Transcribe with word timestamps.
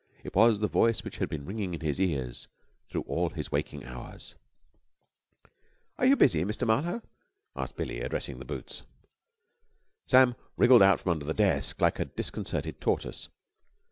It 0.23 0.33
was 0.33 0.59
the 0.61 0.67
voice 0.67 1.03
which 1.03 1.17
had 1.17 1.29
been 1.29 1.45
ringing 1.45 1.75
in 1.75 1.81
his 1.81 1.99
ears 1.99 2.47
through 2.89 3.03
all 3.03 3.29
his 3.29 3.51
waking 3.51 3.83
hours. 3.85 4.33
"Are 5.99 6.07
you 6.07 6.15
busy, 6.15 6.43
Mr. 6.43 6.65
Marlowe?" 6.65 7.03
asked 7.55 7.75
Billie, 7.75 8.01
addressing 8.01 8.39
the 8.39 8.43
boots. 8.45 8.81
Sam 10.07 10.35
wriggled 10.57 10.81
out 10.81 10.99
from 10.99 11.11
under 11.11 11.25
the 11.25 11.35
desk 11.35 11.79
like 11.81 11.99
a 11.99 12.05
disconcerted 12.05 12.81
tortoise. 12.81 13.29